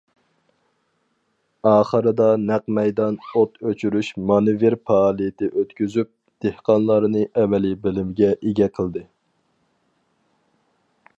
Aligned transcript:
ئاخىرىدا 1.71 2.29
نەق 2.45 2.63
مەيدان 2.77 3.17
ئوت 3.27 3.61
ئۆچۈرۈش 3.71 4.09
مانېۋىر 4.31 4.77
پائالىيىتى 4.91 5.49
ئۆتكۈزۈپ، 5.61 6.11
دېھقانلارنى 6.47 7.25
ئەمەلىي 7.43 7.79
بىلىمگە 7.87 8.35
ئىگە 8.39 8.69
قىلدى. 8.79 9.05